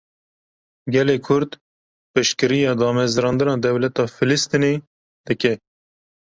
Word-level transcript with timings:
Gelê 0.93 1.15
Kurd, 1.25 1.51
piştgiriya 2.13 2.73
damezrandina 2.81 3.55
dewleta 3.65 4.03
Filistînê 4.15 4.73
dike 5.27 5.53